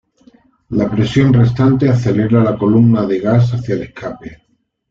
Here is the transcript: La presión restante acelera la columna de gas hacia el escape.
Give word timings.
La 0.71 0.89
presión 0.89 1.31
restante 1.31 1.87
acelera 1.87 2.43
la 2.43 2.57
columna 2.57 3.05
de 3.05 3.19
gas 3.19 3.53
hacia 3.53 3.75
el 3.75 3.83
escape. 3.83 4.41